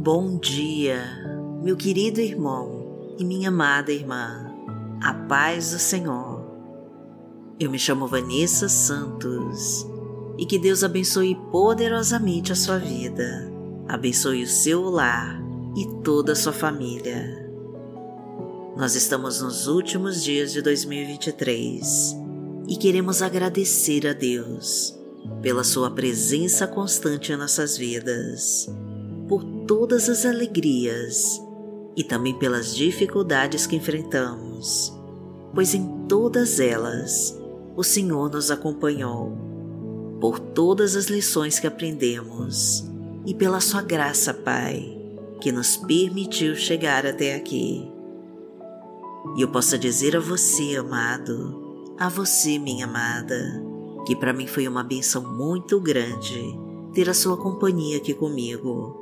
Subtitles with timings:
[0.00, 1.02] Bom dia,
[1.60, 4.48] meu querido irmão e minha amada irmã.
[5.02, 6.40] A paz do Senhor.
[7.58, 9.84] Eu me chamo Vanessa Santos
[10.38, 13.50] e que Deus abençoe poderosamente a sua vida,
[13.88, 15.42] abençoe o seu lar
[15.76, 17.50] e toda a sua família.
[18.76, 22.16] Nós estamos nos últimos dias de 2023
[22.68, 24.96] e queremos agradecer a Deus
[25.42, 28.68] pela Sua presença constante em nossas vidas,
[29.68, 31.38] todas as alegrias
[31.94, 34.98] e também pelas dificuldades que enfrentamos,
[35.54, 37.38] pois em todas elas
[37.76, 39.36] o Senhor nos acompanhou,
[40.22, 42.90] por todas as lições que aprendemos
[43.26, 44.98] e pela Sua graça, Pai,
[45.38, 47.86] que nos permitiu chegar até aqui.
[49.36, 53.62] E eu posso dizer a você, amado, a você, minha amada,
[54.06, 56.58] que para mim foi uma benção muito grande
[56.94, 58.97] ter a sua companhia aqui comigo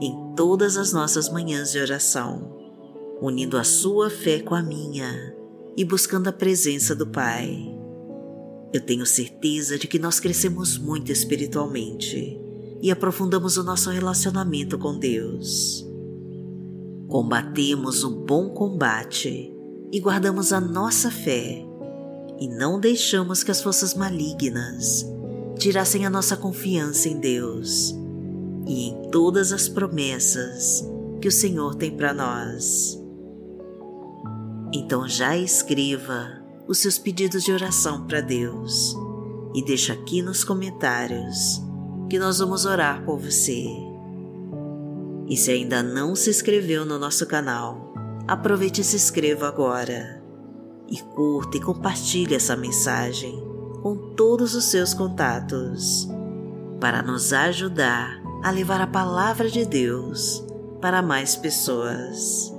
[0.00, 2.56] em todas as nossas manhãs de oração,
[3.20, 5.34] unindo a sua fé com a minha
[5.76, 7.74] e buscando a presença do Pai.
[8.72, 12.38] Eu tenho certeza de que nós crescemos muito espiritualmente
[12.80, 15.86] e aprofundamos o nosso relacionamento com Deus.
[17.08, 19.52] Combatemos o bom combate
[19.92, 21.66] e guardamos a nossa fé
[22.38, 25.04] e não deixamos que as forças malignas
[25.58, 27.94] tirassem a nossa confiança em Deus
[28.66, 30.86] e em todas as promessas
[31.20, 33.00] que o Senhor tem para nós.
[34.72, 38.96] Então já escreva os seus pedidos de oração para Deus
[39.54, 41.60] e deixa aqui nos comentários
[42.08, 43.66] que nós vamos orar por você.
[45.28, 47.92] E se ainda não se inscreveu no nosso canal,
[48.26, 50.20] aproveite e se inscreva agora
[50.88, 53.40] e curta e compartilhe essa mensagem
[53.82, 56.08] com todos os seus contatos
[56.80, 60.44] para nos ajudar a levar a palavra de Deus
[60.80, 62.52] para mais pessoas.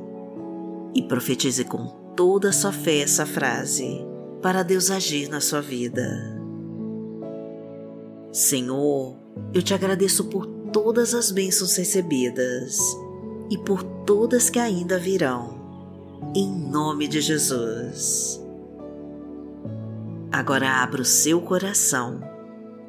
[0.94, 4.06] E profetize com toda a sua fé essa frase
[4.42, 6.40] para Deus agir na sua vida.
[8.32, 9.18] Senhor,
[9.54, 12.78] eu te agradeço por todas as bênçãos recebidas
[13.50, 15.62] e por todas que ainda virão
[16.36, 18.42] em nome de Jesus.
[20.32, 22.22] Agora abra o seu coração,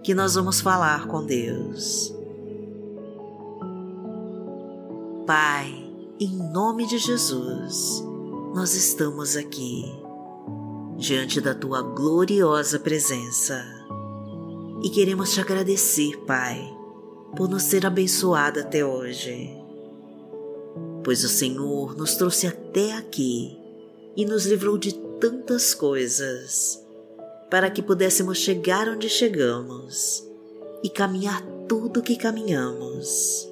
[0.02, 2.14] que nós vamos falar com Deus.
[5.26, 5.72] Pai,
[6.20, 8.02] em nome de Jesus,
[8.54, 9.84] nós estamos aqui,
[10.96, 13.62] diante da tua gloriosa presença,
[14.82, 16.60] e queremos te agradecer, Pai,
[17.36, 19.62] por nos ter abençoado até hoje
[21.02, 23.58] pois o Senhor nos trouxe até aqui
[24.16, 26.82] e nos livrou de tantas coisas,
[27.50, 30.24] para que pudéssemos chegar onde chegamos
[30.82, 33.51] e caminhar tudo que caminhamos.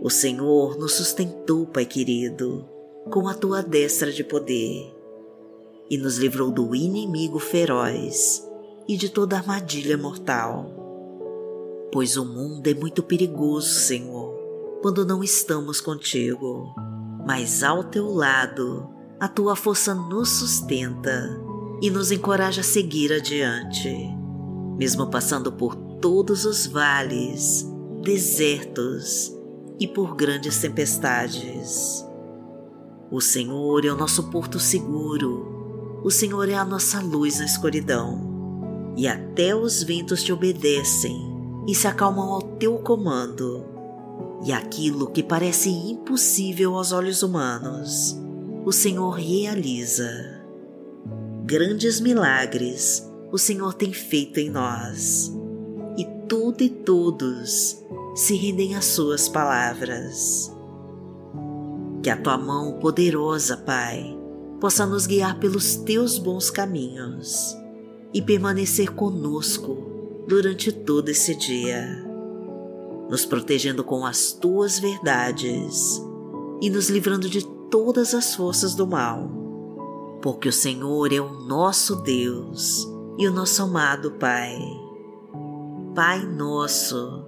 [0.00, 2.68] O Senhor nos sustentou, Pai querido,
[3.10, 4.94] com a tua destra de poder
[5.90, 8.46] e nos livrou do inimigo feroz
[8.86, 11.88] e de toda armadilha mortal.
[11.92, 14.38] Pois o mundo é muito perigoso, Senhor
[14.80, 16.72] quando não estamos contigo,
[17.26, 18.88] mas ao teu lado
[19.18, 21.28] a tua força nos sustenta
[21.82, 23.92] e nos encoraja a seguir adiante,
[24.76, 27.66] mesmo passando por todos os vales,
[28.02, 29.36] desertos
[29.78, 32.04] e por grandes tempestades.
[33.10, 38.92] O Senhor é o nosso porto seguro, o Senhor é a nossa luz na escuridão,
[38.96, 41.16] e até os ventos te obedecem
[41.66, 43.78] e se acalmam ao teu comando
[44.44, 48.16] e aquilo que parece impossível aos olhos humanos,
[48.64, 50.08] o Senhor realiza.
[51.44, 55.32] Grandes milagres o Senhor tem feito em nós,
[55.96, 57.82] e tudo e todos
[58.18, 60.54] se rendem às Suas palavras.
[62.02, 64.16] Que a tua mão poderosa, Pai,
[64.60, 67.56] possa nos guiar pelos teus bons caminhos
[68.12, 72.08] e permanecer conosco durante todo esse dia
[73.08, 76.00] nos protegendo com as tuas verdades
[76.60, 79.30] e nos livrando de todas as forças do mal.
[80.20, 82.86] Porque o Senhor é o nosso Deus
[83.16, 84.58] e o nosso amado Pai.
[85.94, 87.27] Pai nosso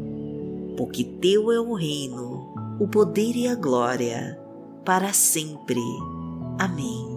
[0.77, 4.39] porque Teu é o reino, o poder e a glória,
[4.85, 5.81] para sempre.
[6.59, 7.07] Amém.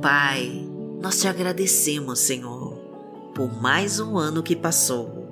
[0.00, 0.66] Pai,
[1.00, 2.74] nós te agradecemos, Senhor,
[3.34, 5.28] por mais um ano que passou.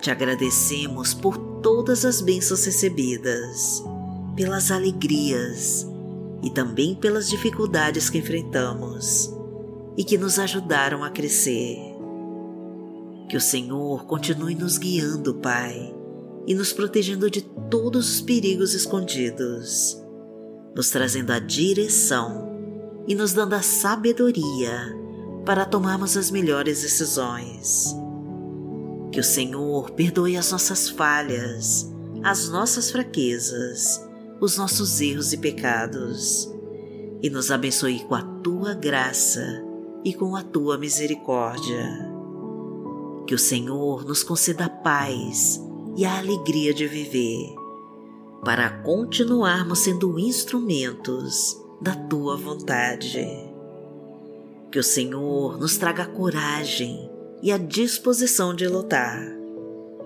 [0.00, 3.82] Te agradecemos por todas as bênçãos recebidas,
[4.36, 5.86] pelas alegrias
[6.42, 9.34] e também pelas dificuldades que enfrentamos
[9.96, 11.78] e que nos ajudaram a crescer.
[13.28, 15.94] Que o Senhor continue nos guiando, Pai,
[16.46, 20.00] e nos protegendo de todos os perigos escondidos,
[20.74, 22.52] nos trazendo a direção
[23.06, 24.94] e nos dando a sabedoria
[25.44, 27.94] para tomarmos as melhores decisões.
[29.10, 31.90] Que o Senhor perdoe as nossas falhas,
[32.22, 34.04] as nossas fraquezas,
[34.40, 36.50] os nossos erros e pecados,
[37.22, 39.63] e nos abençoe com a tua graça
[40.04, 42.14] e com a tua misericórdia
[43.26, 45.60] que o Senhor nos conceda a paz
[45.96, 47.54] e a alegria de viver,
[48.44, 53.26] para continuarmos sendo instrumentos da tua vontade.
[54.70, 57.10] Que o Senhor nos traga a coragem
[57.42, 59.22] e a disposição de lutar,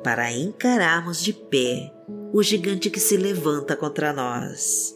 [0.05, 1.93] para encararmos de pé
[2.33, 4.95] o gigante que se levanta contra nós.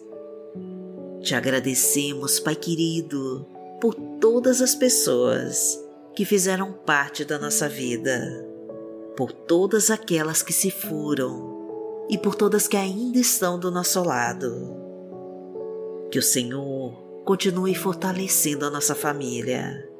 [1.23, 3.47] Te agradecemos, Pai querido,
[3.83, 5.77] por todas as pessoas
[6.15, 8.47] que fizeram parte da nossa vida,
[9.17, 14.77] por todas aquelas que se foram e por todas que ainda estão do nosso lado.
[16.13, 16.93] Que o Senhor
[17.25, 19.91] continue fortalecendo a nossa família,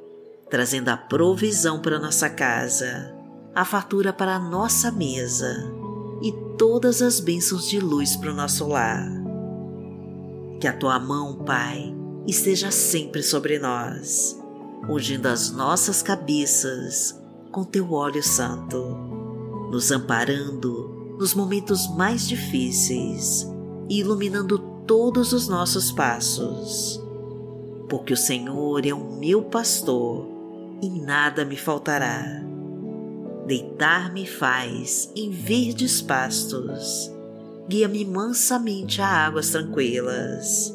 [0.49, 3.13] trazendo a provisão para nossa casa,
[3.53, 5.57] a fartura para a nossa mesa
[6.23, 9.09] e todas as bênçãos de luz para o nosso lar.
[10.61, 11.93] Que a tua mão, Pai,
[12.27, 14.41] esteja sempre sobre nós
[14.89, 17.19] ungindo as nossas cabeças
[17.51, 18.79] com teu óleo santo,
[19.71, 23.47] nos amparando nos momentos mais difíceis
[23.89, 27.01] e iluminando todos os nossos passos.
[27.89, 30.27] Porque o Senhor é o meu pastor
[30.83, 32.43] e nada me faltará.
[33.47, 37.11] Deitar-me faz em verdes pastos,
[37.69, 40.75] guia-me mansamente a águas tranquilas,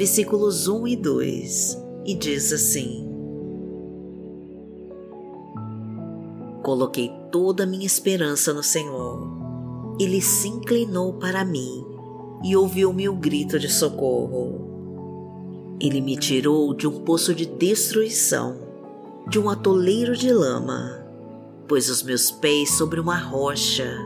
[0.00, 3.06] versículos 1 e 2, e diz assim:
[6.62, 9.28] Coloquei toda a minha esperança no Senhor.
[10.00, 11.84] Ele se inclinou para mim
[12.42, 15.76] e ouviu meu grito de socorro.
[15.78, 18.56] Ele me tirou de um poço de destruição,
[19.28, 21.06] de um atoleiro de lama,
[21.68, 23.98] pôs os meus pés sobre uma rocha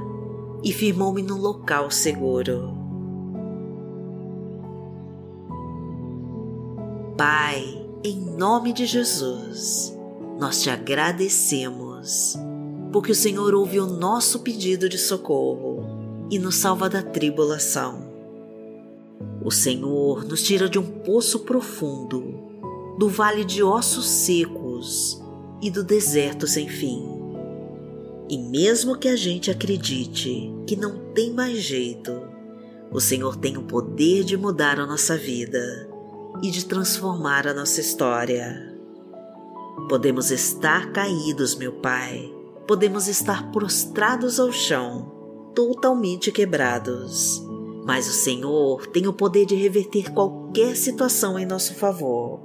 [0.65, 2.84] e firmou-me num local seguro.
[7.27, 9.97] Pai, em nome de Jesus,
[10.39, 12.37] nós te agradecemos,
[12.93, 18.13] porque o Senhor ouve o nosso pedido de socorro e nos salva da tribulação.
[19.43, 22.35] O Senhor nos tira de um poço profundo,
[22.99, 25.19] do vale de ossos secos
[25.63, 27.09] e do deserto sem fim.
[28.29, 32.21] E mesmo que a gente acredite que não tem mais jeito,
[32.93, 35.94] o Senhor tem o poder de mudar a nossa vida
[36.43, 38.75] e de transformar a nossa história.
[39.89, 42.33] Podemos estar caídos, meu Pai,
[42.67, 47.43] podemos estar prostrados ao chão, totalmente quebrados,
[47.85, 52.41] mas o Senhor tem o poder de reverter qualquer situação em nosso favor.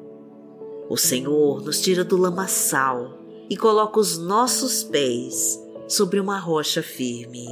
[0.89, 3.19] O Senhor nos tira do lamaçal
[3.49, 7.47] e coloca os nossos pés sobre uma rocha firme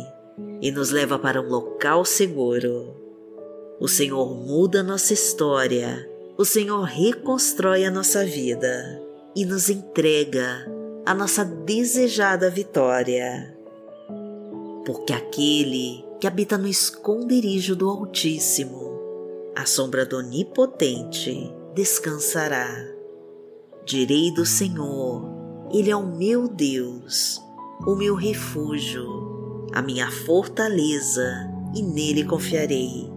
[0.61, 2.95] e nos leva para um local seguro.
[3.79, 9.01] O Senhor muda nossa história, o Senhor reconstrói a nossa vida
[9.35, 10.65] e nos entrega
[11.03, 13.55] a nossa desejada vitória.
[14.85, 18.97] porque aquele que habita no esconderijo do Altíssimo,
[19.53, 22.69] a sombra do Onipotente, descansará.
[23.85, 25.25] Direi do Senhor,
[25.73, 27.41] Ele é o meu Deus,
[27.85, 33.16] o meu refúgio, a minha fortaleza, e nele confiarei.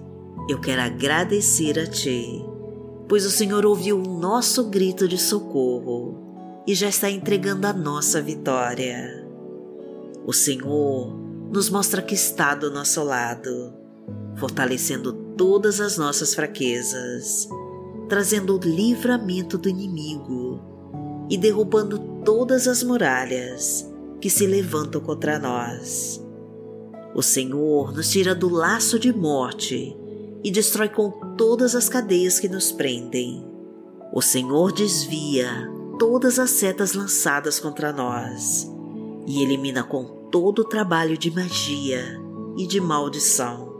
[0.49, 2.51] eu quero agradecer a Ti
[3.11, 8.21] pois o Senhor ouviu o nosso grito de socorro e já está entregando a nossa
[8.21, 9.27] vitória.
[10.25, 11.13] O Senhor
[11.51, 13.73] nos mostra que está do nosso lado,
[14.37, 17.49] fortalecendo todas as nossas fraquezas,
[18.07, 20.61] trazendo o livramento do inimigo
[21.29, 23.85] e derrubando todas as muralhas
[24.21, 26.25] que se levantam contra nós.
[27.13, 29.97] O Senhor nos tira do laço de morte
[30.43, 33.45] e destrói com todas as cadeias que nos prendem.
[34.13, 35.47] O Senhor desvia
[35.99, 38.69] todas as setas lançadas contra nós
[39.27, 42.19] e elimina com todo o trabalho de magia
[42.57, 43.71] e de maldição.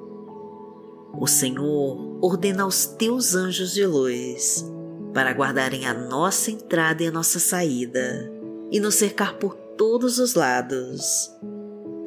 [1.19, 4.65] O Senhor ordena aos teus anjos de luz
[5.13, 8.31] para guardarem a nossa entrada e a nossa saída
[8.71, 11.29] e nos cercar por todos os lados,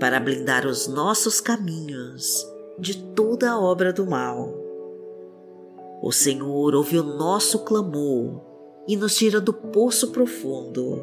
[0.01, 4.53] para blindar os nossos caminhos de toda a obra do mal.
[6.03, 8.41] O Senhor ouve o nosso clamor
[8.87, 11.03] e nos tira do poço profundo.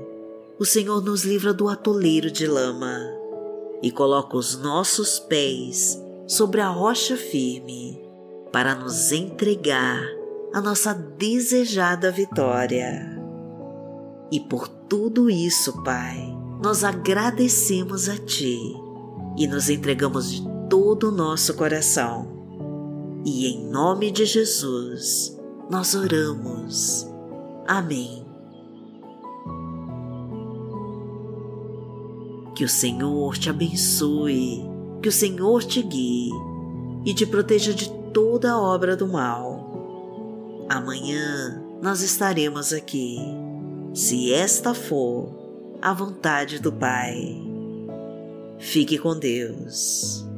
[0.60, 3.00] O Senhor nos livra do atoleiro de lama
[3.82, 8.00] e coloca os nossos pés sobre a rocha firme
[8.52, 10.04] para nos entregar
[10.54, 13.20] a nossa desejada vitória.
[14.32, 18.60] E por tudo isso, Pai, nós agradecemos a Ti
[19.38, 22.26] e nos entregamos de todo o nosso coração.
[23.26, 25.38] E em nome de Jesus,
[25.70, 27.06] nós oramos.
[27.68, 28.26] Amém.
[32.56, 34.64] Que o Senhor te abençoe,
[35.02, 36.32] que o Senhor te guie
[37.06, 40.66] e te proteja de toda obra do mal.
[40.70, 43.18] Amanhã nós estaremos aqui,
[43.94, 47.36] se esta for a vontade do Pai.
[48.58, 50.31] Fique com Deus.